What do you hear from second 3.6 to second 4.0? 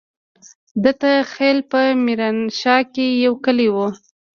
وو.